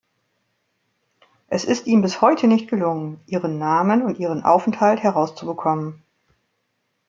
Es 1.47 1.63
ist 1.63 1.85
ihm 1.85 2.01
bis 2.01 2.21
heute 2.21 2.47
nicht 2.47 2.67
gelungen, 2.67 3.19
ihren 3.27 3.59
Namen 3.59 4.01
und 4.01 4.17
ihren 4.17 4.43
Aufenthalt 4.43 5.03
herauszubekommen. 5.03 6.01